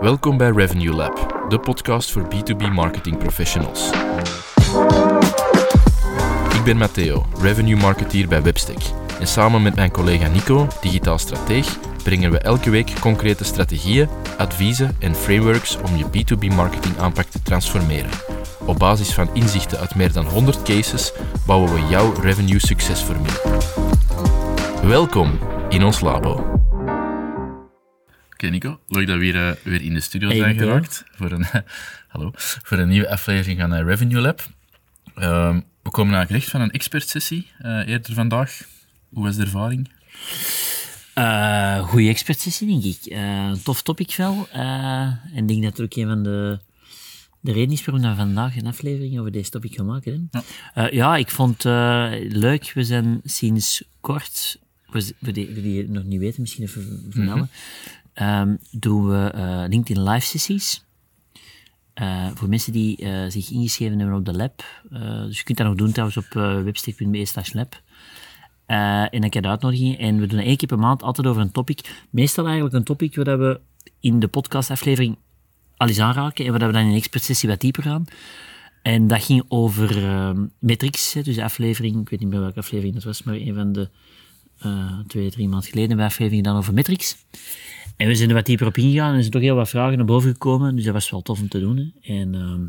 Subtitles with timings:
[0.00, 3.90] Welkom bij Revenue Lab, de podcast voor B2B marketing professionals.
[6.54, 8.80] Ik ben Matteo, revenue marketeer bij Webstack.
[9.20, 14.08] En samen met mijn collega Nico, digitaal strateeg, brengen we elke week concrete strategieën,
[14.38, 18.10] adviezen en frameworks om je B2B marketing aanpak te transformeren.
[18.64, 21.12] Op basis van inzichten uit meer dan 100 cases
[21.46, 23.60] bouwen we jouw revenue succesformule.
[24.82, 25.38] Welkom
[25.68, 26.53] in ons labo.
[28.44, 31.30] Oké Nico, leuk dat we weer, uh, weer in de studio Hey, zijn geraakt voor
[31.30, 31.46] een,
[32.08, 34.46] hallo, voor een nieuwe aflevering van eh, Revenue Lab.
[35.14, 38.60] Ehm, we komen eigenlijk recht van een expertsessie eh eerder vandaag.
[39.08, 39.90] Hoe was de ervaring?
[41.14, 43.12] Eh goeie expertsessie, denk ik.
[43.12, 44.48] Eh, een tof topic wel.
[44.52, 45.02] Eh,
[45.34, 46.58] en ik denk dat ook een van de,
[47.40, 50.30] de redenen is waarom we vandaag een aflevering over deze topic gaan maken.
[50.72, 50.88] Hè?
[50.88, 51.16] Ja.
[51.16, 52.72] Ik vond het eh, leuk.
[52.74, 57.50] We zijn sinds kort, voor die, die het nog niet weten, misschien even vermelden,
[58.14, 60.84] ehm, doen we eh, LinkedIn live sessies.
[61.94, 64.64] Eh, voor mensen die eh, zich ingeschreven hebben op de lab.
[65.26, 66.32] Dus je kunt dat nog doen trouwens op
[66.64, 67.82] webstick.be slash lab.
[68.66, 69.98] En dan krijg je de uitnodiging.
[69.98, 72.04] En we doen één keer per maand altijd over een topic.
[72.10, 73.60] Meestal eigenlijk een topic waar we
[74.00, 75.16] in de podcastaflevering
[75.76, 76.44] al eens aanraken.
[76.44, 78.04] En waar we dan in een expertsessie wat dieper gaan.
[78.82, 81.12] En dat ging over ehm, metrics.
[81.12, 83.72] Hè, dus de aflevering, ik weet niet meer welke aflevering dat was, maar een van
[83.72, 83.88] de
[85.06, 87.16] twee, drie maanden geleden een aflevering dan over metrics.
[87.96, 89.96] En we zijn er wat dieper op ingegaan en er zijn toch heel wat vragen
[89.96, 90.76] naar boven gekomen.
[90.76, 91.76] Dus dat was wel tof om te doen.
[91.76, 92.12] Hè.
[92.14, 92.62] En ehm,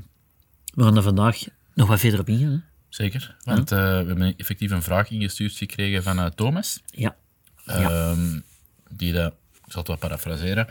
[0.73, 1.37] we gaan er vandaag
[1.73, 2.51] nog wat verder op ingaan.
[2.51, 2.57] Hè.
[2.89, 6.81] Zeker, want eh, we hebben effectief een vraag ingestuurd gekregen van eh, Thomas.
[6.85, 7.15] Ja.
[7.65, 8.39] Ehm,
[8.89, 9.33] die dat,
[9.65, 10.67] ik zal het wat parafraseren,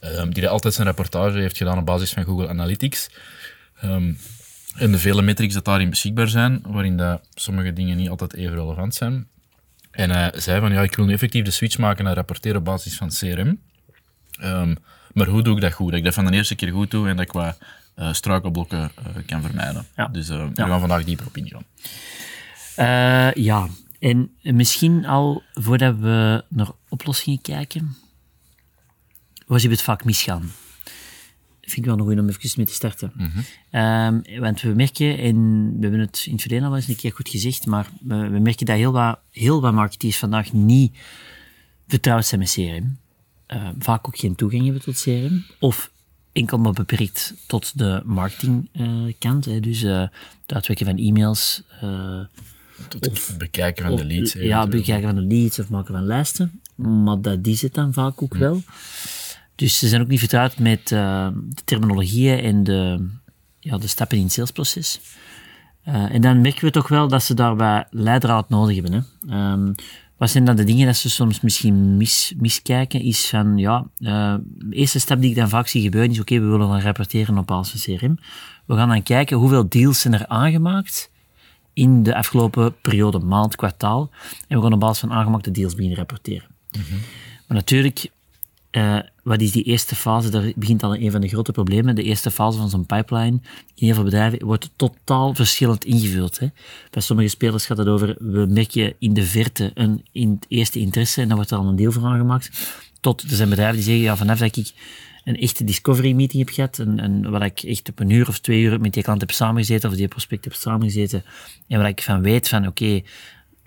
[0.00, 3.10] ehm, die dat altijd zijn rapportage heeft gedaan op basis van Google Analytics.
[4.76, 8.54] En de vele metrics dat daarin beschikbaar zijn, waarin dat sommige dingen niet altijd even
[8.54, 9.28] relevant zijn.
[9.90, 12.64] En hij zei van, ja, ik wil nu effectief de switch maken naar rapporteren op
[12.64, 13.60] basis van CRM.
[14.38, 14.74] Ehm,
[15.12, 15.88] maar hoe doe ik dat goed?
[15.90, 17.58] Dat ik dat van de eerste keer goed doe en dat ik wat
[17.94, 19.86] eh, struikelblokken eh, kan vermijden.
[19.96, 20.06] Ja.
[20.08, 20.66] Dus eh, we Ja.
[20.66, 21.64] gaan vandaag dieper op ingaan.
[23.34, 27.96] Ja, en misschien al voordat we naar oplossingen kijken,
[29.48, 30.50] zie je het vaak misgaan?
[31.60, 33.12] Vind ik wel nog goed om even mee te starten.
[33.70, 37.12] Ehm, want we merken, en we hebben het in het verleden al eens een keer
[37.12, 40.96] goed gezegd, maar we, we merken dat heel wat, heel wat marketeers vandaag niet
[41.88, 42.98] vertrouwd zijn met CRM.
[43.46, 45.44] Eh, vaak ook geen toegang hebben tot CRM.
[45.58, 45.90] Of
[46.32, 49.44] enkel maar beperkt tot de marketingkant.
[49.44, 49.60] hè.
[49.60, 50.00] dus eh,
[50.42, 52.20] het uitwerken van e-mails, eh,
[52.88, 54.32] Tot het bekijken van de of, leads.
[54.32, 56.60] Ja, bekijken van de leads of maken van lijsten.
[56.74, 58.62] Maar dat is het dan vaak ook wel.
[59.54, 61.32] Dus ze zijn ook niet vertrouwd met de
[61.64, 63.08] terminologieën en de,
[63.60, 65.00] ja, de stappen in het salesproces.
[65.82, 68.92] En dan merken we toch wel dat ze daarbij leidraad nodig hebben.
[68.92, 69.32] Hè.
[69.34, 69.72] Ehm,
[70.16, 73.00] wat zijn dan de dingen dat ze soms misschien mis, miskijken?
[73.00, 76.40] Is van, ja, eh, de eerste stap die ik dan vaak zie gebeuren is, oké,
[76.40, 78.18] we willen dan rapporteren op basis van CRM.
[78.64, 81.10] We gaan dan kijken hoeveel deals zijn er aangemaakt
[81.72, 84.10] in de afgelopen periode, maand, kwartaal.
[84.48, 86.48] En we gaan op basis van aangemaakte deals beginnen rapporteren.
[87.46, 88.10] Maar natuurlijk,
[88.70, 90.30] eh, wat is die eerste fase?
[90.30, 91.94] Daar begint al een van de grote problemen.
[91.94, 93.38] De eerste fase van zo'n pipeline
[93.74, 96.38] in heel veel bedrijven wordt totaal verschillend ingevuld.
[96.38, 96.46] Hè.
[96.90, 100.04] Bij sommige spelers gaat het over, we merken in de verte een
[100.48, 102.50] eerste interesse en dan wordt er al een deel van aangemaakt.
[103.00, 104.72] Tot, er zijn bedrijven die zeggen, ja, vanaf dat ik
[105.24, 108.38] een echte discovery meeting heb gehad, en, en waar ik echt op een uur of
[108.38, 111.24] twee uur met die klant heb samengezeten, of die prospect heb samengezeten,
[111.68, 113.02] en waar ik van weet van, oké,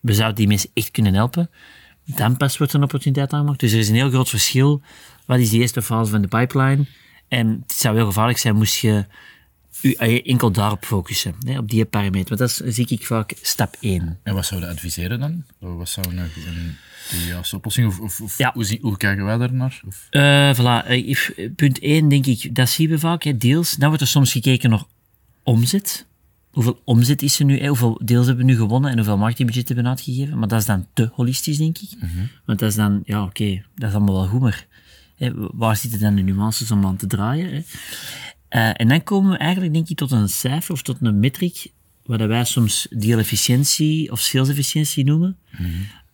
[0.02, 1.50] we zouden die mensen echt kunnen helpen,
[2.16, 3.60] dan pas wordt een opportuniteit aangemaakt.
[3.60, 4.82] Dus er is een heel groot verschil.
[5.26, 6.86] Wat is die eerste fase van de pipeline?
[7.28, 9.06] En het zou heel gevaarlijk zijn moest je
[9.82, 12.38] je enkel daarop focussen, hè, op die parameter.
[12.38, 14.20] Want dat is, zie ik vaak stap 1.
[14.24, 15.44] En wat zouden adviseren dan?
[15.60, 16.30] Wat zou een,
[17.10, 17.88] de juiste oplossing?
[17.88, 18.52] Of, of, of Ja.
[18.54, 19.82] hoe, zie- hoe kijken wij daar naar?
[19.88, 20.88] Of, Eh voilà.
[20.88, 23.72] Eh, punt 1 denk ik, dat zien we vaak, hè, deals.
[23.72, 24.84] Dan wordt er soms gekeken naar
[25.44, 26.06] omzet.
[26.50, 27.68] Hoeveel omzet is er nu?
[27.68, 30.40] Hoeveel deals hebben we nu gewonnen en hoeveel marketingbudget hebben we uitgegeven?
[30.40, 31.90] Maar dat is dan te holistisch, denk ik.
[32.46, 34.68] Want dat is dan, ja, oké, dat is allemaal wel goed, maar
[35.16, 37.54] hè, waar zitten dan de nuances om aan te draaien?
[37.54, 37.62] Hè?
[38.48, 41.68] Eh, en dan komen we eigenlijk, denk ik, tot een cijfer of tot een metric,
[42.06, 45.38] wat wij soms deal efficiëntie of sales efficiëntie noemen,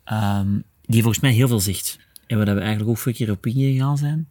[0.03, 0.47] Ehm,
[0.85, 1.99] die volgens mij heel veel zegt.
[2.27, 4.29] En waar we eigenlijk ook vorige keer op ingegaan zijn.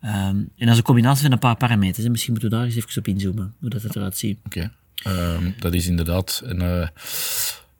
[0.00, 2.04] Ehm, en dat is een combinatie van een paar parameters.
[2.04, 2.10] hè.
[2.10, 4.38] Misschien moeten we daar eens even op inzoomen, hoe dat, dat eruit ziet.
[4.46, 4.72] Oké.
[5.02, 6.88] Ehm, dat is inderdaad een, eh,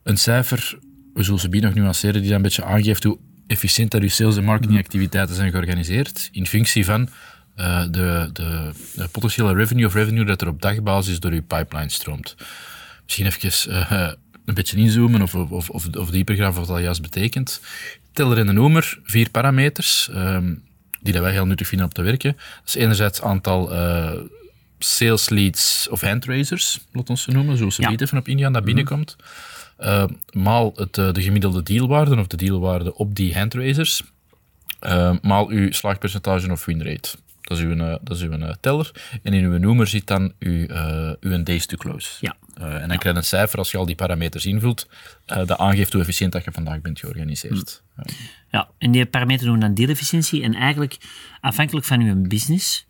[0.03, 0.79] een cijfer,
[1.15, 4.37] we zullen ze nog nuanceren, die dan een beetje aangeeft hoe efficiënt dat uw sales-
[4.37, 7.09] en marketingactiviteiten zijn georganiseerd, in functie van
[7.55, 8.73] eh, de, de,
[9.13, 12.37] potentiële revenue of revenue dat er op dagbasis door uw pipeline stroomt.
[13.05, 13.91] Misschien even eh,
[14.45, 17.61] een beetje inzoomen of, of, of, of dieper gaan wat dat juist betekent.
[18.13, 20.09] Teller en de noemer, vier parameters.
[20.13, 20.55] Ehm,
[21.01, 22.33] die dat wij heel nuttig vinden om te werken.
[22.33, 23.73] Dat is enerzijds aantal
[24.87, 27.97] sales leads of handraisers, laat ons ze noemen, zoals ze ja.
[27.97, 28.75] even op ingaan, dat mhm.
[28.75, 29.17] binnenkomt.
[29.79, 34.03] Uh, maal het, de gemiddelde dealwaarde of de dealwaarde op die handraisers,
[35.23, 37.09] maal uw slaagpercentage of winrate.
[37.41, 38.91] Dat is uw, dat is uw teller.
[39.23, 40.67] En in uw noemer zit dan uw,
[41.21, 42.09] uw days to close.
[42.21, 42.37] Ja.
[42.55, 44.89] En dan krijg je een cijfer als je al die parameters invult,
[45.25, 47.83] dat aangeeft hoe efficiënt dat je vandaag bent georganiseerd.
[47.95, 48.05] Hmm.
[48.51, 50.43] Ja, en die parameters doen dan deelefficiëntie.
[50.43, 50.97] En eigenlijk,
[51.41, 52.87] afhankelijk van je business,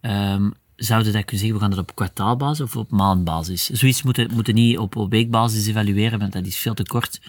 [0.00, 3.66] um, zouden dat kunnen zeggen, we gaan dat op kwartaalbasis of op maandbasis.
[3.66, 7.20] Zoiets moeten we niet op, op weekbasis evalueren, want dat is veel te kort.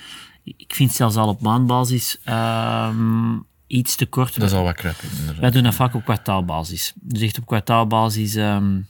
[0.44, 4.40] Ik vind zelfs al op maandbasis um, iets te kort.
[4.40, 4.96] Dat is al wat krap.
[5.40, 6.94] Wij doen dat vaak op kwartaalbasis.
[6.96, 8.36] Dus echt op kwartaalbasis...
[8.36, 8.88] Um,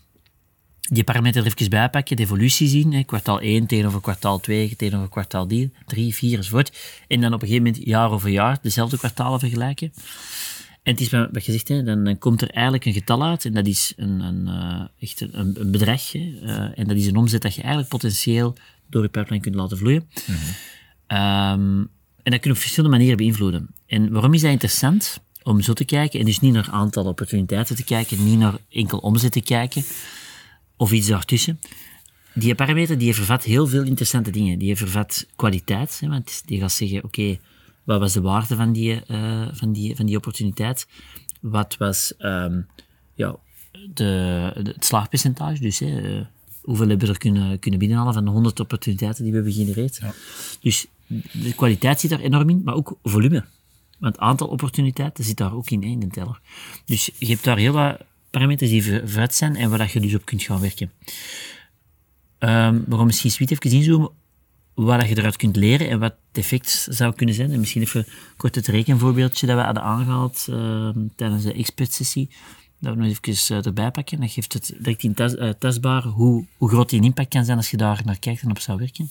[0.89, 5.09] die parameter er even bijpakken, de evolutie zien, hè, kwartaal 1 tegenover kwartaal 2 tegenover
[5.09, 5.71] kwartaal 3,
[6.15, 6.77] 4 enzovoort.
[7.07, 9.93] En dan op een gegeven moment jaar over jaar dezelfde kwartalen vergelijken.
[10.83, 13.53] En het is wat gezegd, hè, dan, dan, komt er eigenlijk een getal uit en
[13.53, 16.11] dat is een, een, uh, echt een, een bedrag.
[16.11, 18.55] Hè, uh, en dat is een omzet dat je eigenlijk potentieel
[18.89, 20.09] door je pipeline kunt laten vloeien.
[20.27, 21.17] Mm -hmm.
[21.17, 21.89] um,
[22.23, 23.69] en dat kun je op verschillende manieren beïnvloeden.
[23.85, 25.19] En waarom is dat interessant?
[25.43, 28.97] Om zo te kijken, en dus niet naar aantal opportuniteiten te kijken, niet naar enkel
[28.97, 29.83] omzet te kijken,
[30.77, 31.59] of iets daartussen.
[32.33, 34.59] Die parameter die vervat heel veel interessante dingen.
[34.59, 37.37] Die vervat kwaliteit, hè, want die gaat zeggen, oké,
[37.89, 40.87] wat was de waarde van die, uh, van die, van die opportuniteit?
[41.41, 42.67] Wat was um,
[43.13, 43.35] ja,
[43.71, 45.61] de, de, het slaagpercentage?
[45.61, 46.25] Dus hè, uh,
[46.61, 49.97] hoeveel hebben we er kunnen, kunnen binnenhalen van de 100 opportuniteiten die we hebben gegenereerd?
[50.01, 50.13] Ja.
[50.61, 50.87] Dus
[51.31, 53.45] de kwaliteit zit daar enorm in, maar ook volume.
[53.99, 56.41] Want het aantal opportuniteiten zit daar ook in, in de teller.
[56.85, 57.97] Dus je hebt daar heel wat
[58.29, 60.91] parameters die vooruit zijn en waar je dus op kunt gaan werken.
[62.39, 64.11] Um, waarom misschien Sweet even inzoomen
[64.85, 67.51] wat je eruit kunt leren en wat het effect zou kunnen zijn.
[67.51, 68.05] En misschien even
[68.37, 72.29] kort het rekenvoorbeeldje dat we hadden aangehaald uh, tijdens de expert-sessie.
[72.79, 74.19] Dat we nog even uh, erbij pakken.
[74.19, 77.57] Dat geeft het direct in tas, uh, tastbaar hoe, hoe groot die impact kan zijn
[77.57, 79.09] als je daar naar kijkt en op zou werken.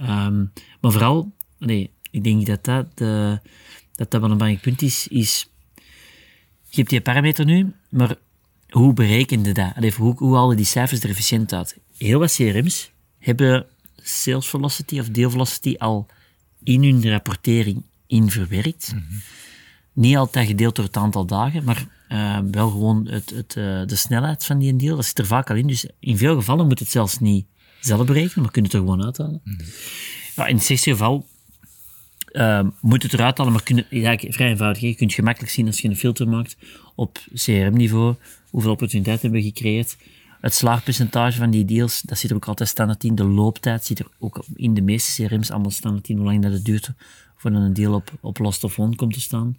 [0.00, 3.38] Um, maar vooral, nee, ik denk dat dat, de,
[3.94, 5.48] dat, dat wel een belangrijk punt is, is
[6.68, 8.16] je hebt die parameter nu, maar
[8.68, 9.72] hoe berekende dat?
[9.74, 11.78] Allee, hoe, hoe halen die cijfers er efficiënt uit?
[11.96, 13.66] Heel wat CRM's hebben
[14.04, 16.06] sales velocity of deal velocity al
[16.62, 18.92] in hun rapportering in verwerkt.
[18.94, 19.20] Mm -hmm.
[19.92, 23.96] Niet altijd gedeeld door het aantal dagen, maar uh, wel gewoon het, het, uh, de
[23.96, 24.96] snelheid van die deal.
[24.96, 25.66] Dat zit er vaak al in.
[25.66, 27.46] Dus in veel gevallen moet het zelfs niet
[27.80, 29.40] zelf berekenen, maar kun je het er gewoon uithalen.
[29.44, 29.66] Mm -hmm.
[30.36, 31.26] ja, in het slechtste geval
[32.32, 34.82] uh, moet het eruit halen, maar kun je, vrij eenvoudig.
[34.82, 36.56] Je kunt gemakkelijk zien als je een filter maakt
[36.94, 38.14] op CRM-niveau,
[38.50, 39.96] hoeveel opportuniteiten hebben we gecreëerd.
[40.44, 43.14] Het slaagpercentage van die deals, dat zit er ook altijd standaard in.
[43.14, 46.52] De looptijd zit er ook in de meeste CRM's allemaal standaard in, hoe lang dat
[46.52, 46.90] het duurt
[47.36, 49.58] voordat een deal op, op lost of won komt te staan.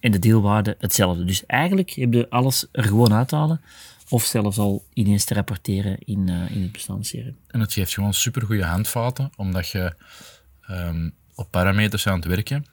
[0.00, 1.24] En de dealwaarde hetzelfde.
[1.24, 3.60] Dus eigenlijk heb je alles er gewoon uithalen
[4.08, 7.36] of zelfs al ineens te rapporteren in, uh, in het bestaande CRM.
[7.46, 9.94] En het geeft gewoon supergoeie handvaten, omdat je
[10.70, 12.66] um, op parameters aan het werken.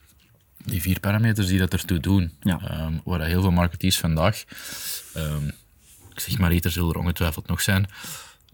[0.64, 2.32] Die vier parameters die dat ertoe doen.
[2.40, 2.84] Ja.
[2.86, 4.44] Um, waar heel veel marketeers vandaag,
[5.16, 5.52] um,
[6.12, 7.86] ik zeg maar iets, er zullen er ongetwijfeld nog zijn,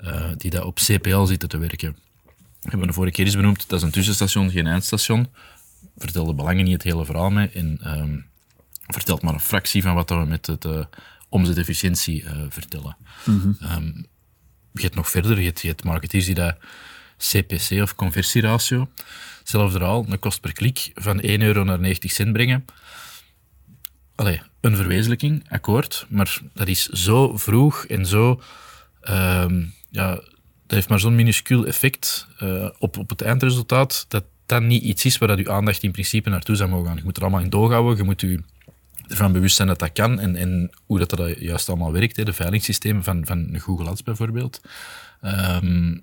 [0.04, 1.96] uh, die dat op CPL zitten te werken.
[2.60, 5.28] We hebben de vorige keer eens benoemd, dat is een tussenstation, geen eindstation.
[5.96, 8.26] Vertel de belangen niet het hele verhaal mee en um,
[8.86, 10.84] vertelt maar een fractie van wat we met het uh,
[11.28, 12.96] omzetefficiëntie uh, vertellen.
[13.24, 14.06] Mm -hmm.
[14.72, 16.56] je hebt nog verder, je hebt, je hebt marketeers die dat
[17.18, 18.88] CPC of conversieratio,
[19.38, 22.64] Hetzelfde verhaal, een kost per klik van 1 euro naar 90 cent brengen.
[24.14, 28.42] Allee, een verwezenlijking, akkoord, maar dat is zo vroeg en zo...
[29.10, 30.14] Um, ja,
[30.66, 35.04] dat heeft maar zo'n minuscuul effect uh, op, op het eindresultaat, dat dat niet iets
[35.04, 36.96] is waar dat uw aandacht in principe naartoe zou mogen gaan.
[36.96, 38.44] Je moet er allemaal in doorhouden, je moet u
[39.08, 42.32] ervan bewust zijn dat dat kan en, en hoe dat, dat juist allemaal werkt, de
[42.32, 44.60] veilingssystemen van, van Google Ads bijvoorbeeld.
[45.22, 46.02] Um,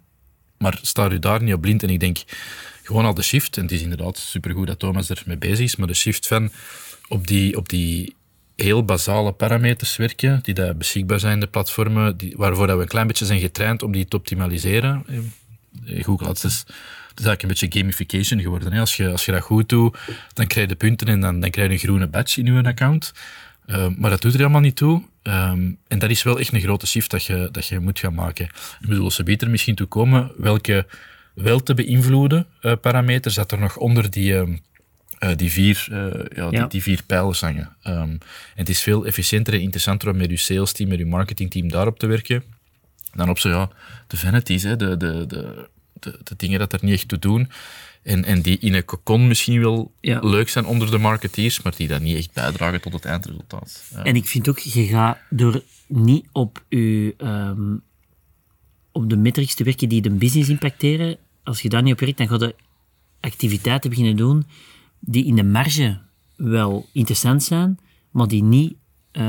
[0.58, 1.84] maar sta u daar niet op blind.
[1.84, 2.18] En ik denk
[2.84, 5.88] gewoon al de shift, en het is inderdaad supergoed dat Thomas ermee bezig is, maar
[5.88, 6.52] de shift van
[7.08, 8.16] op die, op die
[8.56, 12.88] heel basale parameters werken, die daar beschikbaar zijn, de platformen, die, waarvoor dat we een
[12.88, 15.06] klein beetje zijn getraind om die te optimaliseren.
[15.86, 16.64] Eh, Google Ads is,
[17.10, 18.74] het is eigenlijk een beetje gamification geworden.
[18.74, 18.80] Hè?
[18.80, 19.98] Als, je, als je dat goed doet,
[20.34, 23.14] dan krijg je punten en dan, dan krijg je een groene badge in je account.
[23.68, 25.04] Uh, maar dat doet er helemaal niet toe.
[25.24, 28.14] Um, en dat is wel echt een grote shift dat je, dat je moet gaan
[28.14, 28.46] maken.
[28.82, 30.86] Ik bedoel, ze beter misschien toe komen welke
[31.34, 34.62] wel te beïnvloeden uh, parameters dat er nog onder die,
[35.20, 35.88] uh, die, vier,
[36.36, 37.76] ja, die, die, vier pijlers hangen.
[37.84, 38.20] Um, en
[38.56, 41.70] het is veel efficiënter en interessanter om met je sales team, met je marketing team
[41.70, 42.44] daarop te werken,
[43.14, 43.70] dan op zo, ja,
[44.08, 47.50] de vanities, hè, de, de, de, de, de dingen dat er niet echt toe doen.
[48.04, 50.20] En, en die in een cocon misschien wel Ja.
[50.20, 53.84] leuk zijn onder de marketeers, maar die dan niet echt bijdragen tot het eindresultaat.
[54.04, 57.76] En ik vind ook, je gaat door niet op, je, ehm,
[58.92, 62.18] op de metrics te werken die de business impacteren, als je daar niet op werkt,
[62.18, 62.56] dan ga je
[63.20, 64.46] activiteiten beginnen doen
[65.06, 66.02] die in de marge
[66.36, 67.80] wel interessant zijn,
[68.12, 68.74] maar die niet
[69.12, 69.24] eh,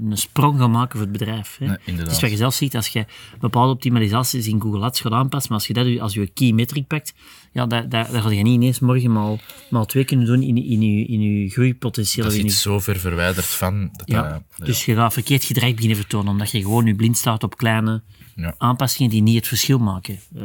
[0.00, 1.56] een sprong gaan maken voor het bedrijf.
[1.58, 1.66] Hè.
[1.66, 3.04] Nee, is wat je zelf ziet, als je
[3.40, 6.86] bepaalde optimalisaties in Google Ads gaat aanpassen, maar als je dat als je key metric
[6.86, 7.14] pakt,
[7.52, 9.38] ja, daar, daar, daar ga je niet ineens morgen maal,
[9.70, 12.24] maal twee kunnen doen in, in, je, in je groeipotentieel.
[12.24, 13.88] dat is je- iets zo ver verwijderd van.
[13.92, 17.16] Dat ja, dat- dus je gaat verkeerd gedrag beginnen vertonen, omdat je gewoon je blind
[17.18, 18.02] staat op kleine
[18.36, 18.54] Ja.
[18.58, 20.18] aanpassingen die niet het verschil maken.
[20.36, 20.42] Eh,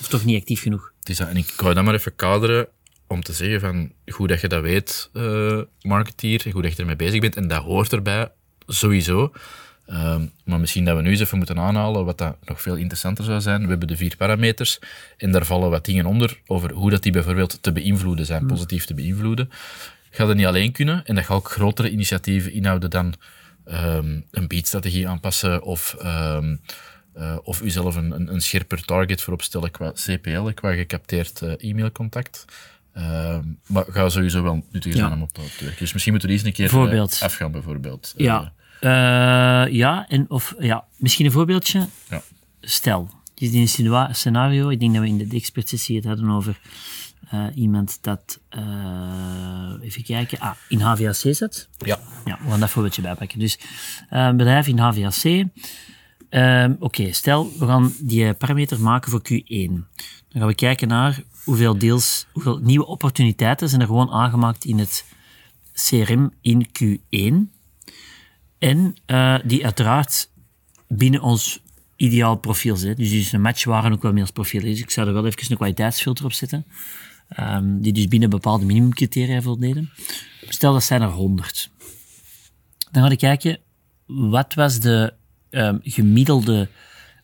[0.00, 0.92] of toch niet actief genoeg.
[0.98, 1.28] Het is dat.
[1.28, 2.68] En ik wou dat maar even kaderen
[3.10, 6.96] om te zeggen van goed dat je dat weet, eh marketeer, goed dat je ermee
[6.96, 7.36] bezig bent.
[7.36, 8.28] En dat hoort erbij,
[8.66, 9.32] sowieso.
[9.86, 13.24] Ehm, maar misschien dat we nu eens even moeten aanhalen wat dat nog veel interessanter
[13.24, 13.62] zou zijn.
[13.62, 14.78] We hebben de vier parameters
[15.16, 18.84] en daar vallen wat dingen onder over hoe dat die bijvoorbeeld te beïnvloeden zijn, positief
[18.84, 19.50] te beïnvloeden.
[20.10, 23.14] Gaat dat niet alleen kunnen en dat gaat ook grotere initiatieven inhouden dan
[23.64, 25.96] ehm, een beatstrategie aanpassen of,
[27.14, 31.70] eh, of uzelf een, een, een scherper target voor opstellen qua CPL, qua gecapteerd eh,
[31.70, 32.44] e-mailcontact.
[33.00, 35.14] Ehm, maar ga sowieso wel nuttig zijn Ja.
[35.14, 35.78] om op te werken.
[35.78, 37.12] Dus misschien moeten we die eens een keer Voorbeeld.
[37.14, 38.14] eh, afgaan, bijvoorbeeld.
[38.16, 41.86] Eh, Ja, Eh, ja, en of, ja, misschien een voorbeeldje.
[42.10, 42.22] ja.
[42.60, 46.60] Stel, het is een scenario, ik denk dat we in de expertsessie het hadden over
[47.30, 48.40] eh, iemand dat,
[49.82, 51.68] even kijken, ah, in HVAC zit.
[51.78, 51.98] Ja.
[52.24, 53.38] Ja, we gaan dat voorbeeldje bijpakken.
[53.38, 53.58] Dus
[54.08, 55.44] een bedrijf in HVAC.
[56.30, 59.70] Ehm, Oké, stel, we gaan die parameter maken voor Q1.
[60.28, 64.78] Dan gaan we kijken naar hoeveel deals, hoeveel nieuwe opportuniteiten zijn er gewoon aangemaakt in
[64.78, 65.04] het
[65.72, 67.58] CRM in Q1.
[68.58, 70.30] En eh, die uiteraard
[70.88, 71.62] binnen ons
[71.96, 72.96] ideaal profiel zit.
[72.96, 74.80] Dus die is een matchware ook wel mee als profiel is.
[74.80, 76.64] Ik zou er wel even een kwaliteitsfilter op zetten.
[77.28, 79.90] ehm, die dus binnen bepaalde minimumcriteria voldeden.
[80.48, 81.70] Stel dat zijn er 100.
[82.90, 83.58] Dan ga ik kijken,
[84.06, 85.14] wat was de
[85.50, 86.68] ehm, gemiddelde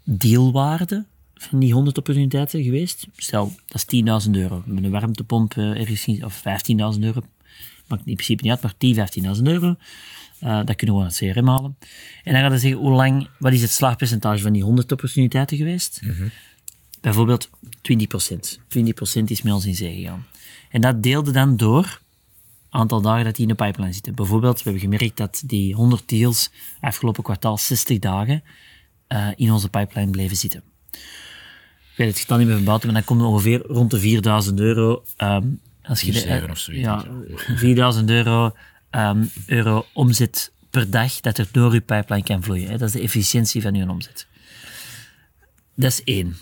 [0.05, 1.05] dealwaarde
[1.35, 3.07] van die 100 opportuniteiten geweest?
[3.17, 3.85] Stel, dat is
[4.27, 4.63] 10.000 euro.
[4.67, 7.21] Met een warmtepomp ergens, in- of 15.000 euro.
[7.89, 9.77] Maakt in principe niet uit, maar 10, 15.000 euro.
[10.41, 11.77] Eh, dat kunnen we aan het CRM halen.
[12.25, 15.57] En dan gaan we zeggen, hoe lang, wat is het slaagpercentage van die 100 opportuniteiten
[15.57, 16.01] geweest?
[17.01, 17.51] Bijvoorbeeld
[17.83, 18.59] 20%.
[18.69, 20.27] 20% is met ons in zee gegaan.
[20.71, 22.01] En dat deelde dan door
[22.71, 24.15] aantal dagen dat die in de pipeline zitten.
[24.15, 28.43] Bijvoorbeeld, we hebben gemerkt dat die 100 deals afgelopen kwartaal 60 dagen
[29.07, 30.63] eh, in onze pipeline bleven zitten.
[31.91, 34.61] Ik weet het getal niet meer van buiten, maar dan komt ongeveer rond de 4000
[34.61, 35.03] euro.
[35.17, 35.47] ehm,
[35.83, 37.05] als je de- 4,7 of zoiets, Ja,
[37.57, 38.55] 4000 euro,
[38.91, 42.69] ehm, euro omzet per dag dat er door uw pipeline kan vloeien.
[42.71, 42.77] Hè.
[42.79, 44.27] Dat is de efficiëntie van uw omzet.
[45.75, 46.37] Dat is één.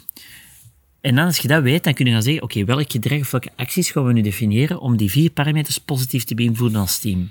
[1.05, 3.31] En dan als je dat weet, dan kun je gaan zeggen, oké, welk gedrag of
[3.31, 7.31] welke acties gaan we nu definiëren om die vier parameters positief te beïnvloeden als team?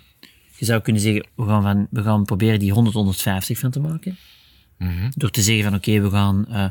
[0.57, 3.79] Je zou kunnen zeggen, we gaan, van, we gaan proberen die 100, 150 van te
[3.79, 4.17] maken.
[5.15, 6.65] Door te zeggen van, oké, we gaan eh,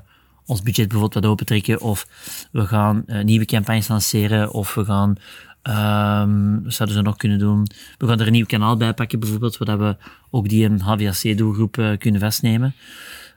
[0.44, 2.06] ons budget bijvoorbeeld wat opentrekken, of
[2.52, 5.16] we gaan eh, nieuwe campagnes lanceren, of we gaan,
[5.62, 7.66] ehm, wat zouden ze nog kunnen doen?
[7.98, 9.96] We gaan er een nieuw kanaal bij pakken, bijvoorbeeld, zodat we
[10.30, 12.74] ook die een HVAC-doelgroep eh, kunnen vastnemen.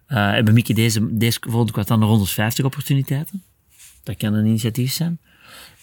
[0.08, 3.44] En we mikken deze, deze volgende kwartaal naar 150 opportuniteiten.
[4.06, 5.20] Dat kan een initiatief zijn.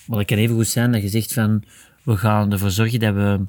[0.07, 1.65] Maar het kan even goed zijn dat je zegt van,
[2.03, 3.41] we gaan ervoor zorgen dat we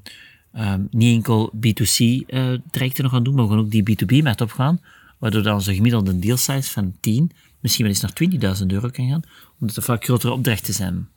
[0.53, 4.81] ehm, niet enkel B2C-trajecten nog gaan doen, maar we gaan ook die B2B-markt opgaan,
[5.17, 9.09] waardoor dat onze gemiddelde deal size van 10 misschien wel eens naar 20.000 euro kan
[9.09, 9.21] gaan,
[9.59, 11.07] omdat er vaak grotere opdrachten zijn.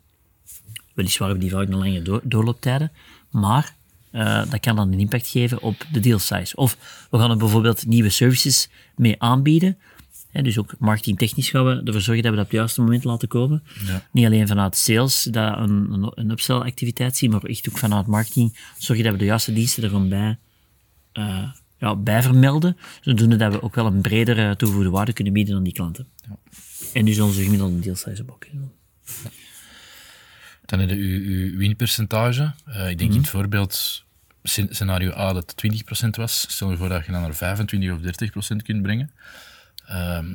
[0.95, 2.93] Weliswaar hebben die vaak een lange door- doorlooptijden,
[3.31, 3.75] maar
[4.11, 6.57] eh, dat kan dan een impact geven op de deal size.
[6.57, 6.77] Of
[7.11, 9.79] we gaan er bijvoorbeeld nieuwe services mee aanbieden.
[10.37, 13.05] Hè, dus ook marketingtechnisch gaan we ervoor zorgen dat we dat op het juiste moment
[13.05, 13.62] laten komen.
[13.87, 14.07] Ja.
[14.11, 18.07] Niet alleen vanuit sales, dat een, een, een upsell activiteit zien, maar echt ook vanuit
[18.07, 18.59] marketing.
[18.78, 20.38] Zorgen dat we de juiste diensten er gewoon bij,
[21.12, 22.76] eh, ja, bij vermelden.
[23.00, 26.07] Zodoende dat we ook wel een bredere toegevoegde waarde kunnen bieden aan die klanten.
[26.93, 28.47] En dus onze gemiddelde deal size ook.
[30.64, 32.55] Dan heb je uw, winpercentage.
[32.64, 34.05] Eh, ik denk in het voorbeeld
[34.43, 36.47] scen- scenario A dat het 20% was.
[36.49, 39.11] Stel je voor dat je dan naar 25 of 30% kunt brengen.
[39.87, 40.26] Ehm,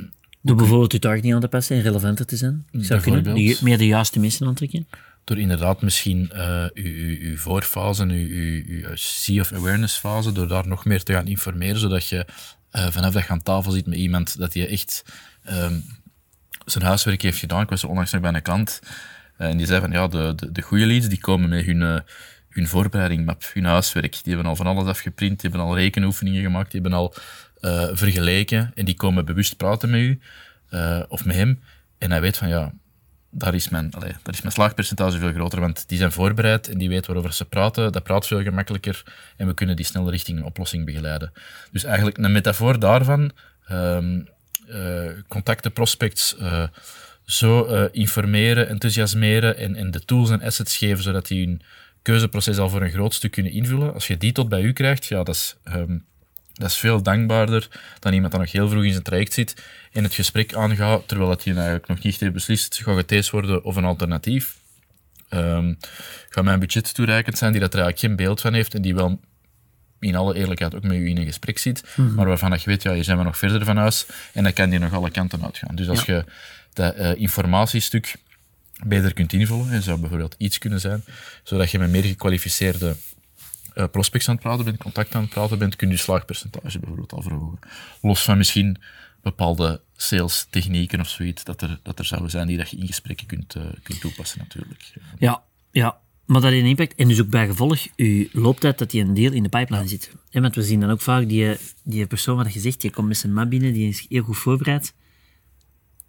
[0.42, 2.66] Door bijvoorbeeld je targeting aan te passen en relevanter te zijn.
[2.72, 4.88] Zou kunnen de, meer de juiste mensen aantrekken.
[5.24, 10.32] door inderdaad misschien eh, uw, uw, uw voorfase, uw, uw, uw sea of awareness fase,
[10.32, 12.26] door daar nog meer te gaan informeren, zodat je
[12.72, 15.04] eh, vanaf dat je aan tafel zit met iemand, dat je echt
[15.44, 15.80] ehm,
[16.66, 17.62] zijn huiswerk heeft gedaan.
[17.62, 18.80] Ik was onlangs nog bij een klant
[19.38, 22.04] eh, en die zei van ja, de, de, de goede leads die komen met hun,
[22.52, 24.12] hun voorbereiding map, hun huiswerk.
[24.24, 27.14] Die hebben al van alles afgeprint, die hebben al rekenoefeningen gemaakt, die hebben al
[27.62, 30.20] eh, vergeleken en die komen bewust praten met u
[30.70, 31.60] eh, of met hem.
[31.98, 32.74] En hij weet van ja,
[33.30, 36.78] daar is, mijn, allee, daar is mijn slaagpercentage veel groter, want die zijn voorbereid en
[36.78, 37.92] die weten waarover ze praten.
[37.92, 39.04] Dat praat veel gemakkelijker
[39.38, 41.32] en we kunnen die snel richting een oplossing begeleiden.
[41.72, 43.32] Dus eigenlijk een metafoor daarvan,
[43.72, 44.28] um,
[44.70, 46.64] uh, contacten, prospects, uh,
[47.26, 51.62] zo uh, informeren, enthousiasmeren en, en de tools en assets geven, zodat die hun
[52.02, 53.94] keuzeproces al voor een groot stuk kunnen invullen.
[53.94, 56.06] Als je die tot bij u krijgt, ja, dat is, um,
[56.54, 57.68] dat is veel dankbaarder
[58.00, 61.30] dan iemand dat nog heel vroeg in zijn traject zit en het gesprek aangaat, terwijl
[61.30, 64.60] dat hij eigenlijk nog niet heeft beslist, gaat het deze worden of een alternatief.
[65.30, 65.78] Um,
[66.30, 68.96] gaat mijn budget toereikend zijn, die dat er eigenlijk geen beeld van heeft en die
[68.96, 69.20] wel
[70.00, 72.16] in alle eerlijkheid ook met u in een gesprek zit, mm -hmm.
[72.16, 74.54] maar waarvan dat je weet, ja, je zijn we nog verder van huis en dan
[74.54, 75.76] kan die nog alle kanten uitgaan.
[75.76, 76.16] Dus als ja.
[76.16, 76.24] je
[76.74, 78.16] dat uh, informatiestuk
[78.86, 81.04] beter kunt invullen, en zou bijvoorbeeld iets kunnen zijn,
[81.44, 82.96] zodat je met meer gekwalificeerde
[83.76, 87.14] uh, prospects aan het praten bent, contact aan het praten bent, kun je slaagpercentage bijvoorbeeld
[87.14, 87.60] al verhogen.
[88.02, 88.78] Los van misschien
[89.22, 92.88] bepaalde sales technieken of zoiets dat er, dat er zouden zijn die dat je in
[92.88, 94.94] gesprekken kunt, uh, kunt toepassen natuurlijk.
[95.20, 96.00] Ja, ja.
[96.26, 96.96] Maar dat heeft een impact.
[96.96, 100.12] En dus ook bij gevolg, uw looptijd dat die een deel in de pipeline zit.
[100.32, 103.18] Want we zien dan ook vaak die, die persoon wat je zegt, die komt met
[103.18, 104.94] zijn map binnen, die is heel goed voorbereid.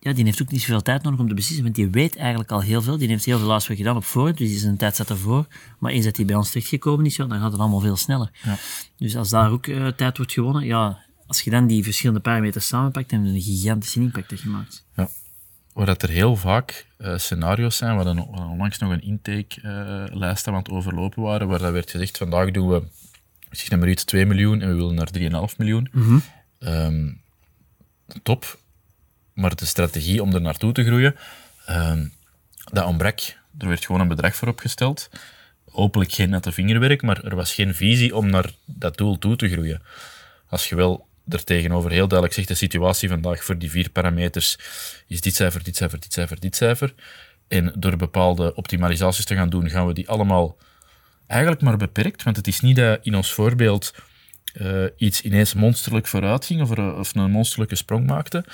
[0.04, 2.50] Ja, die heeft ook niet zoveel tijd nodig om te beslissen, want die weet eigenlijk
[2.50, 2.99] al heel veel.
[2.99, 5.47] Die heeft heel veel luisteren gedaan op voor, dus die is een tijd zat ervoor.
[5.78, 8.30] Maar eens dat hij bij ons terechtgekomen is, ja, dan gaat het allemaal veel sneller.
[8.42, 8.56] Ja.
[8.97, 12.66] Dus als daar ook uh, tijd wordt gewonnen, ja, als je dan die verschillende parameters
[12.66, 14.87] samenpakt, dan heb je een gigantische impact gemaakt.
[14.97, 15.09] Ja.
[15.73, 20.52] Waar dat er heel vaak uh, scenario's zijn, waar dan onlangs nog een intake-lijst uh,
[20.52, 22.82] aan het overlopen waren, waar dat werd gezegd, vandaag doen we,
[23.50, 25.88] zeg maar iets, 2 miljoen en we willen naar 3,5 miljoen.
[25.92, 26.23] Mm -hmm.
[26.59, 27.21] um,
[28.23, 28.61] top,
[29.32, 31.16] maar de strategie om er naartoe te groeien,
[31.70, 32.12] um,
[32.72, 33.20] dat ontbrak.
[33.58, 35.10] Er werd gewoon een bedrag voor opgesteld.
[35.70, 39.48] Hopelijk geen nette vingerwerk, maar er was geen visie om naar dat doel toe te
[39.48, 39.82] groeien.
[40.48, 44.58] Als je wel er tegenover heel duidelijk zegt, de situatie vandaag voor die vier parameters
[45.06, 46.94] is dit cijfer, dit cijfer, dit cijfer, dit cijfer.
[47.48, 50.56] En door bepaalde optimalisaties te gaan doen, gaan we die allemaal
[51.26, 52.22] eigenlijk maar beperkt.
[52.22, 53.94] Want het is niet dat in ons voorbeeld
[54.60, 58.45] uh, iets ineens monsterlijk vooruit ging of, of een monsterlijke sprong maakte.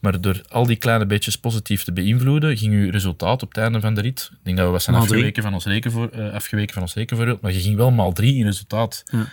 [0.00, 3.80] Maar door al die kleine beetjes positief te beïnvloeden, ging uw resultaat op het einde
[3.80, 4.28] van de rit.
[4.32, 7.40] Ik denk dat we wat zijn afgeweken van, ons rekenvoor, uh, afgeweken van ons rekenvoorbeeld,
[7.40, 9.04] maar je ging wel maal drie in resultaat.
[9.10, 9.28] Ja.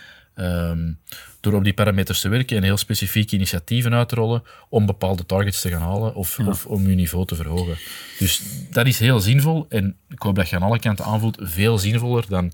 [0.70, 0.98] Um,
[1.40, 5.26] door op die parameters te werken en heel specifieke initiatieven uit te rollen om bepaalde
[5.26, 6.46] targets te gaan halen of, Ja.
[6.46, 7.76] of om je niveau te verhogen.
[8.18, 11.78] Dus dat is heel zinvol en ik hoop dat je aan alle kanten aanvoelt veel
[11.78, 12.52] zinvoller dan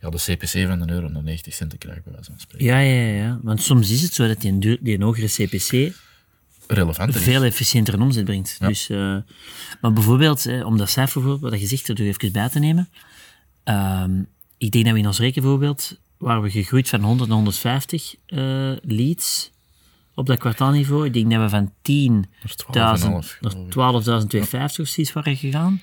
[0.00, 2.40] ja, de CPC van een euro en de 90 cent te krijgen, bij wijze van
[2.40, 2.66] spreken.
[2.66, 3.38] Ja, ja, ja.
[3.42, 5.92] Want soms is het zo dat die, die hogere CPC
[6.74, 7.22] Relevant is.
[7.22, 8.56] veel efficiënter een omzet brengt.
[8.60, 8.66] Ja.
[8.66, 9.16] Dus, eh,
[9.80, 12.88] maar bijvoorbeeld, eh, om dat cijfer bijvoorbeeld, wat je zegt, er even bij te nemen.
[13.64, 14.22] Ehm,
[14.58, 18.38] ik denk dat we in ons rekenvoorbeeld waren we gegroeid van 100 naar 150 eh,
[18.82, 19.50] leads
[20.14, 21.06] op dat kwartaalniveau.
[21.06, 23.70] Ik denk dat we van 10 Dat is 12,5 naar geloof ik.
[23.70, 25.80] 12.250 of zoiets waren gegaan.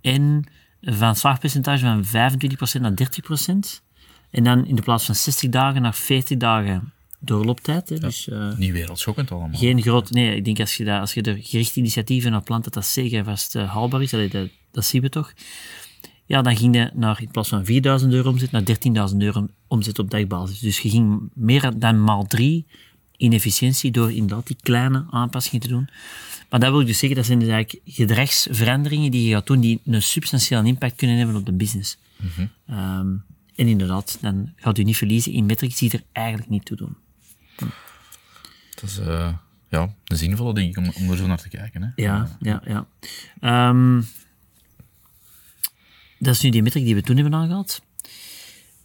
[0.00, 0.44] En
[0.80, 3.82] van slaagpercentage van 25% naar 30%.
[4.30, 6.92] En dan in de plaats van 60 dagen naar 40 dagen
[7.26, 7.88] doorlooptijd.
[7.88, 7.98] Hè.
[7.98, 9.58] Dus eh, Niet wereldschokkend allemaal.
[9.58, 10.10] geen groot...
[10.10, 12.86] Nee, ik denk als je, dat, als je er gerichte initiatieven naar plant, dat dat
[12.86, 14.14] zeker vast eh, haalbaar is.
[14.14, 15.32] Allee, dat, dat zien we toch.
[16.24, 18.62] Ja, dan ging je naar, in plaats van 4.000 euro omzet, naar
[19.10, 20.58] 13.000 euro omzet op dagbasis.
[20.58, 22.66] Dus je ging meer dan maal drie
[23.16, 25.88] in efficiëntie door inderdaad die kleine aanpassingen te doen.
[26.50, 29.60] Maar dat wil ik dus zeggen, dat zijn dus eigenlijk gedragsveranderingen die je gaat doen,
[29.60, 31.98] die een substantiële impact kunnen hebben op de business.
[32.66, 33.14] Ehm,
[33.54, 36.96] en inderdaad, dan gaat u niet verliezen in metrics die er eigenlijk niet toe doen.
[38.74, 39.32] Dat is eh,
[39.68, 41.82] ja, een zinvolle ding om, om er zo naar te kijken.
[41.82, 42.02] Hè.
[42.02, 42.86] Ja, ja, ja.
[43.40, 44.02] Ehm,
[46.18, 47.82] dat is nu die metric die we toen hebben aangehaald.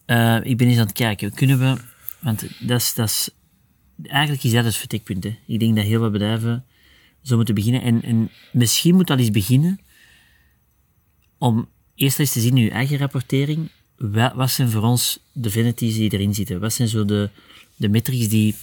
[0.05, 1.33] Eh, ik ben eens aan het kijken.
[1.33, 1.75] Kunnen we...
[2.19, 3.29] Want dat is, dat is,
[4.03, 5.23] eigenlijk is dat het vertrekpunt.
[5.23, 5.37] Hè.
[5.45, 6.65] Ik denk dat heel veel bedrijven
[7.21, 7.81] zo moeten beginnen.
[7.81, 9.79] En, en misschien moet dat eens beginnen
[11.37, 13.69] om eerst eens te zien in je eigen rapportering.
[13.97, 16.59] Wat, wat zijn voor ons de vanities die erin zitten?
[16.59, 17.29] Wat zijn zo de,
[17.81, 18.55] de metrics die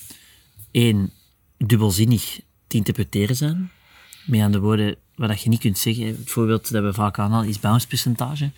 [0.70, 1.10] één,
[1.56, 3.70] dubbelzinnig te interpreteren zijn?
[4.26, 6.06] Met andere woorden, wat je niet kunt zeggen.
[6.06, 8.50] Het voorbeeld dat we vaak aanhalen is bounce percentage.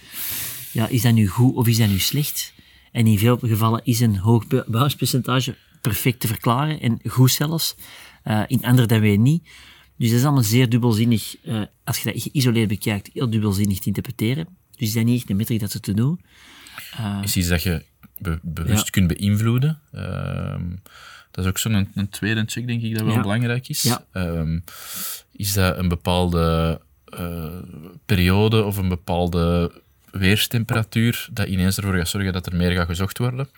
[0.73, 2.53] Ja, is dat nu goed of is dat nu slecht?
[2.93, 7.75] En in veel gevallen is een hoog bounce percentage perfect te verklaren en goed zelfs.
[8.23, 9.43] Eh, in andere dan weer niet.
[9.97, 13.87] Dus dat is allemaal zeer dubbelzinnig, eh, als je dat geïsoleerd bekijkt, heel dubbelzinnig te
[13.87, 14.47] interpreteren.
[14.81, 16.21] Dus is dat niet echt een metric dat ze te doen.
[17.23, 17.83] is iets dat je
[18.19, 18.91] be- bewust Ja.
[18.91, 19.81] kunt beïnvloeden.
[19.93, 20.63] Ehm,
[21.31, 23.21] dat is ook zo'n een, een tweede check, denk ik, dat wel Ja.
[23.21, 23.83] belangrijk is.
[23.83, 24.05] Ja.
[24.13, 24.59] Ehm,
[25.33, 27.45] is dat een bepaalde eh,
[28.07, 29.73] periode of een bepaalde
[30.11, 33.49] weerstemperatuur dat ineens ervoor gaat zorgen dat er meer gaat gezocht worden?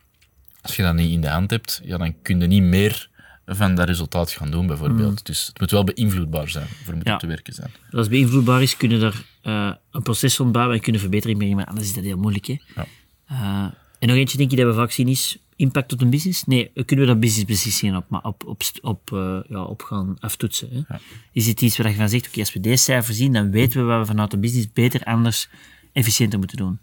[0.61, 3.09] Als je dat niet in de hand hebt, ja, dan kun je niet meer
[3.57, 5.27] van dat resultaat gaan doen, bijvoorbeeld.
[5.27, 7.15] Dus het moet wel beïnvloedbaar zijn voor Ja.
[7.15, 7.71] op te werken zijn.
[7.91, 11.67] Als het beïnvloedbaar is, kunnen er eh, een proces ontbouwen en kunnen verbetering brengen, maar
[11.67, 12.47] anders is dat heel moeilijk.
[12.47, 12.57] Hè?
[12.75, 12.87] Ja.
[13.27, 13.65] Eh,
[13.99, 16.45] en nog eentje, denk je, dat we vaak zien is impact op een business?
[16.45, 20.69] Nee, kunnen we daar businessbeslissingen op, maar op, op, op, eh, ja, op gaan aftoetsen?
[20.71, 20.81] Hè?
[20.95, 21.01] Ja.
[21.33, 23.81] Is het iets waar je van zegt, oké, als we deze cijfer zien, dan weten
[23.81, 25.49] we wat we vanuit de business beter, anders,
[25.93, 26.79] efficiënter moeten doen?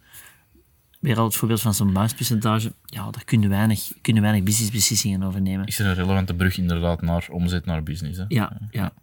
[1.00, 2.74] Weer al het voorbeeld van zo'n bounce-percentage.
[2.86, 5.66] Ja, daar kunnen weinig, kunnen weinig businessbeslissingen over nemen.
[5.66, 8.18] Is er een relevante brug inderdaad naar omzet naar business?
[8.18, 8.26] Hè?
[8.28, 8.94] Ja, ja.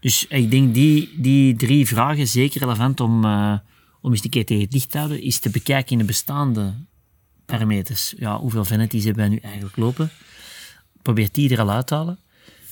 [0.00, 3.58] Dus ik denk die, die drie vragen zeker relevant om, eh,
[4.00, 6.74] om eens een keer tegen het licht te houden, is te bekijken in de bestaande
[7.46, 8.14] parameters.
[8.18, 10.10] Ja, hoeveel vanities hebben wij nu eigenlijk lopen?
[11.02, 12.18] Probeer die er al uit te halen.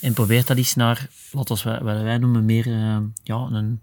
[0.00, 3.80] En probeer dat eens naar, wat, als wij, wat wij noemen, meer eh, ja, een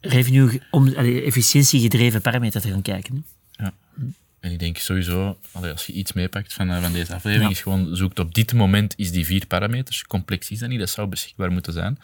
[0.00, 3.14] revenue, om, allee, efficiëntiegedreven parameter te gaan kijken.
[3.14, 3.39] hè.
[4.40, 7.56] En ik denk sowieso, als je iets meepakt van, eh, van deze aflevering, Ja.
[7.56, 10.04] is gewoon zoekt op dit moment is die vier parameters.
[10.04, 11.98] Complex is dat niet, dat zou beschikbaar moeten zijn.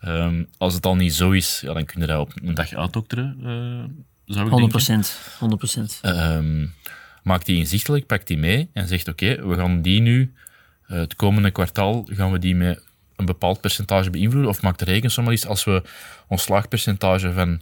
[0.00, 2.72] Ehm, als het al niet zo is, ja, dan kun je dat op een dag
[2.74, 5.04] uitdokteren, eh zou ik 100 denken.
[5.38, 6.66] 100% Ehm,
[7.22, 10.32] maak die inzichtelijk, pak die mee en zegt oké, we gaan die nu,
[10.86, 12.82] eh, het komende kwartaal, gaan we die met
[13.16, 14.50] een bepaald percentage beïnvloeden.
[14.50, 15.82] Of maak de rekensom maar eens, als we
[16.28, 17.60] ons slaagpercentage van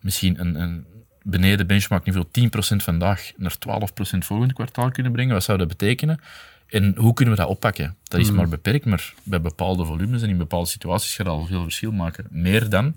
[0.00, 0.86] misschien een, een
[1.30, 6.20] beneden benchmark niveau 10% vandaag naar 12% volgend kwartaal kunnen brengen, wat zou dat betekenen?
[6.66, 7.96] En hoe kunnen we dat oppakken?
[8.02, 11.46] Dat is maar beperkt, maar bij bepaalde volumes en in bepaalde situaties gaat dat al
[11.46, 12.26] veel verschil maken.
[12.30, 12.94] Meer dan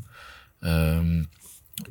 [0.59, 1.23] ehm,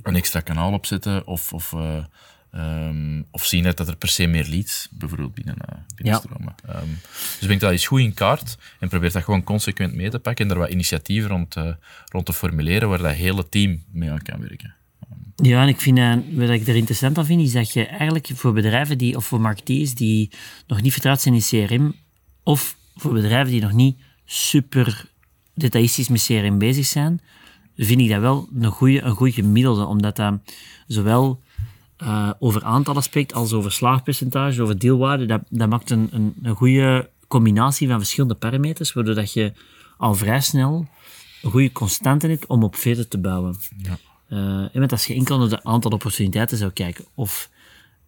[0.03, 2.05] een extra kanaal opzetten of, of, eh,
[2.51, 6.55] ehm, of zien dat er per se meer leads bijvoorbeeld binnen, eh, binnenstromen.
[6.67, 10.19] Ehm, dus breng dat eens goed in kaart en probeer dat gewoon consequent mee te
[10.19, 11.73] pakken en er wat initiatieven rond, eh,
[12.09, 14.75] rond te formuleren waar dat hele team mee aan kan werken.
[15.43, 15.99] Ja, en ik vind,
[16.35, 19.41] wat ik er interessant aan vind, is dat je eigenlijk voor bedrijven die, of voor
[19.41, 20.31] marketeers die
[20.67, 21.95] nog niet vertrouwd zijn in CRM,
[22.43, 25.11] of voor bedrijven die nog niet super
[25.55, 27.21] detailistisch met CRM bezig zijn,
[27.77, 30.35] vind ik dat wel een goede een gemiddelde, omdat dat
[30.87, 31.41] zowel
[31.97, 35.27] eh, over aantallen spreekt als over slaagpercentage, over deelwaarde.
[35.27, 39.53] Dat, dat maakt een, een, een goede combinatie van verschillende parameters, waardoor dat je
[39.97, 40.89] al vrij snel
[41.43, 43.57] een goede constante hebt om op verder te bouwen.
[43.77, 43.99] Ja.
[44.31, 47.51] Eh, en als je enkel naar de aantal opportuniteiten zou kijken, of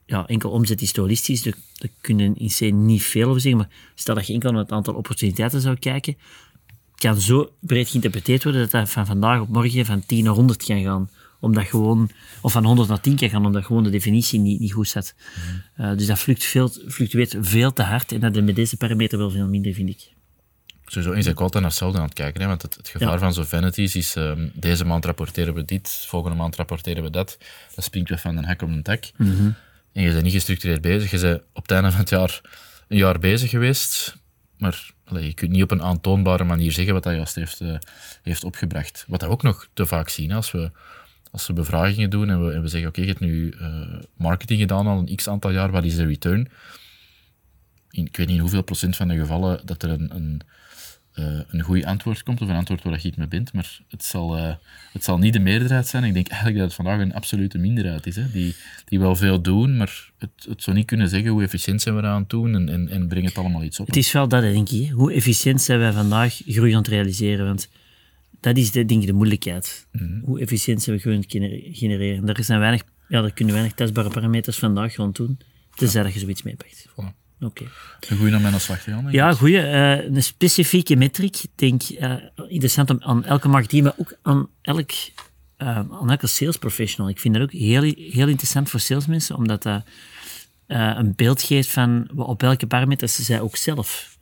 [0.06, 3.70] ja, enkel omzet is holistisch, daar, daar kunnen in C niet veel over zeggen, maar
[3.94, 6.16] stel dat je enkel naar het aantal opportuniteiten zou kijken,
[6.94, 10.64] kan zo breed geïnterpreteerd worden dat dat van vandaag op morgen van 10 naar 100
[10.64, 11.10] kan gaan.
[11.40, 14.72] Omdat gewoon, of van 100 naar 10 kan gaan, omdat gewoon de definitie niet, niet
[14.72, 15.14] goed zat.
[15.74, 19.30] Eh, dus dat fluct veel, fluctueert veel te hard en dat met deze parameter wel
[19.30, 20.12] veel minder, vind ik.
[20.92, 22.40] Sowieso is altijd naar hetzelfde aan het kijken.
[22.40, 22.46] Hè?
[22.46, 23.18] Want het, het gevaar Ja.
[23.18, 27.38] van zo'n vanities is, ehm, deze maand rapporteren we dit, volgende maand rapporteren we dat.
[27.74, 29.04] Dat springt weg van een hek op een tak.
[29.92, 31.10] En je bent niet gestructureerd bezig.
[31.10, 32.40] Je bent op het einde van het jaar
[32.88, 34.16] een jaar bezig geweest.
[34.58, 37.76] Maar allee, je kunt niet op een aantoonbare manier zeggen wat dat juist heeft, eh,
[38.22, 39.04] heeft opgebracht.
[39.08, 40.70] Wat we ook nog te vaak zien, als we,
[41.30, 43.68] als we bevragingen doen en we, en we zeggen, oké, je hebt nu eh,
[44.16, 46.48] marketing gedaan al een x aantal jaar, wat is de return?
[47.90, 50.40] In, ik weet niet in hoeveel procent van de gevallen dat er een, een,
[51.12, 54.04] eh, een goed antwoord komt, of een antwoord waar je het mee bent, maar het
[54.04, 54.54] zal, eh,
[54.92, 56.04] het zal niet de meerderheid zijn.
[56.04, 59.40] Ik denk eigenlijk dat het vandaag een absolute minderheid is, hè, die, die wel veel
[59.40, 62.54] doen, maar het, het zou niet kunnen zeggen hoe efficiënt zijn we aan het doen
[62.54, 63.86] en, en, en brengt het allemaal iets op.
[63.86, 64.90] Het is wel dat, denk ik.
[64.90, 67.46] Hoe efficiënt zijn wij vandaag groei aan het realiseren?
[67.46, 67.68] Want
[68.40, 69.86] dat is de, denk ik de moeilijkheid.
[70.24, 72.26] Hoe efficiënt zijn we groei aan het gener- genereren?
[72.26, 75.38] Daar, zijn weinig, ja, daar kunnen weinig testbare parameters vandaag gewoon doen,
[75.74, 76.88] tenzij dat je zoiets meepakt.
[76.88, 77.21] Voilà.
[77.42, 77.64] Oké.
[78.08, 79.06] Een goeie slag gaan.
[79.08, 79.12] ik.
[79.14, 79.58] Ja, goeie.
[79.60, 82.14] eh, een specifieke metric, ik denk eh,
[82.48, 84.90] interessant om aan elke marketeer, maar ook aan, elk,
[85.56, 87.10] eh, aan elke sales professional.
[87.10, 89.84] Ik vind dat ook heel, heel interessant voor salesmensen, omdat dat
[90.66, 94.18] een beeld geeft van op welke parameters zij ook zelf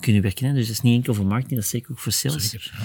[0.00, 0.46] kunnen werken.
[0.46, 0.52] Hè.
[0.52, 2.50] Dus dat is niet enkel voor marketing, dat is zeker ook voor sales.
[2.50, 2.84] Zeker, ja.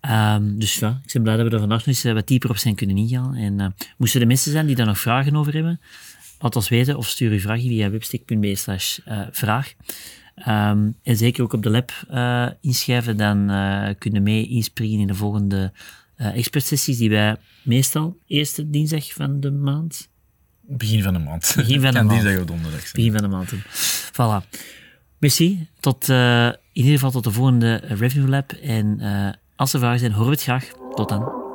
[0.00, 2.56] Ehm, dus ja, ik ben blij dat we er vandaag nog eens wat dieper op
[2.56, 3.34] zijn kunnen ingaan.
[3.34, 5.80] En moesten er mensen zijn die daar nog vragen over hebben,
[6.38, 9.72] laat ons weten of stuur uw vraag via webstick.be slash eh, vraag.
[10.34, 15.06] Ehm, en zeker ook op de lab eh, inschrijven, dan eh kunnen mee inspringen in
[15.06, 15.72] de volgende
[16.16, 20.08] eh expertsessies die wij meestal eerste dinsdag van de maand,
[20.68, 21.52] Begin van de maand.
[21.56, 22.10] Begin van de maand.
[22.10, 22.92] dinsdag of donderdag zijn.
[22.92, 23.52] begin van de maand.
[24.12, 24.58] Voilà.
[25.18, 25.68] Merci.
[25.80, 28.52] Tot, in ieder geval tot de volgende Revenue Lab.
[28.52, 29.00] En
[29.56, 30.70] als er vragen zijn, horen we het graag.
[30.94, 31.45] Tot dan.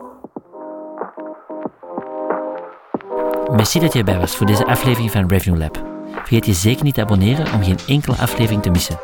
[3.56, 5.84] Merci dat je erbij was voor deze aflevering van Revenue Lab.
[6.12, 9.00] Vergeet je zeker niet te abonneren om geen enkele aflevering te missen.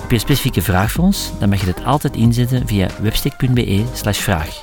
[0.00, 1.30] Heb je een specifieke vraag voor ons?
[1.38, 4.62] Dan mag je dit altijd inzetten via webstick.be slash vraag.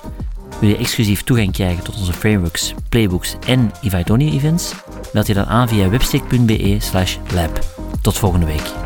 [0.59, 4.73] Wil je exclusief toegang krijgen tot onze frameworks, playbooks en Ivaidonia events?
[5.13, 7.59] Meld je dan aan via webstick.be slash lab.
[8.01, 8.84] Tot volgende week.